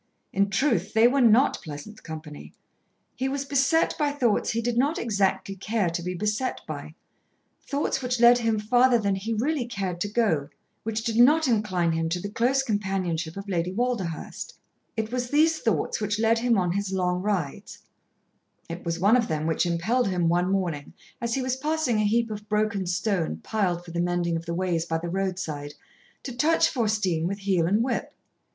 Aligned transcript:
In 0.33 0.49
truth 0.49 0.95
they 0.95 1.07
were 1.07 1.21
not 1.21 1.61
pleasant 1.61 2.01
company. 2.01 2.55
He 3.15 3.29
was 3.29 3.45
beset 3.45 3.95
by 3.99 4.11
thoughts 4.11 4.49
he 4.49 4.59
did 4.59 4.75
not 4.75 4.97
exactly 4.97 5.55
care 5.55 5.91
to 5.91 6.01
be 6.01 6.15
beset 6.15 6.59
by 6.65 6.95
thoughts 7.67 8.01
which 8.01 8.19
led 8.19 8.39
him 8.39 8.57
farther 8.57 8.97
than 8.97 9.13
he 9.13 9.35
really 9.35 9.67
cared 9.67 10.01
to 10.01 10.07
go, 10.07 10.49
which 10.81 11.03
did 11.03 11.17
not 11.17 11.47
incline 11.47 11.91
him 11.91 12.09
to 12.09 12.19
the 12.19 12.31
close 12.31 12.63
companionship 12.63 13.37
of 13.37 13.47
Lady 13.47 13.71
Walderhurst. 13.71 14.55
It 14.97 15.11
was 15.11 15.29
these 15.29 15.59
thoughts 15.59 16.01
which 16.01 16.17
led 16.19 16.39
him 16.39 16.57
on 16.57 16.71
his 16.71 16.91
long 16.91 17.21
rides; 17.21 17.77
it 18.67 18.83
was 18.83 18.99
one 18.99 19.15
of 19.15 19.27
them 19.27 19.45
which 19.45 19.67
impelled 19.67 20.07
him, 20.07 20.27
one 20.29 20.51
morning, 20.51 20.93
as 21.21 21.35
he 21.35 21.43
was 21.43 21.57
passing 21.57 21.99
a 21.99 22.05
heap 22.05 22.31
of 22.31 22.49
broken 22.49 22.87
stone, 22.87 23.37
piled 23.43 23.85
for 23.85 23.91
the 23.91 24.01
mending 24.01 24.35
of 24.35 24.47
the 24.47 24.55
ways 24.55 24.83
by 24.83 24.97
the 24.97 25.09
roadside, 25.09 25.75
to 26.23 26.35
touch 26.35 26.69
Faustine 26.69 27.27
with 27.27 27.37
heel 27.37 27.67
and 27.67 27.83
whip. 27.83 28.15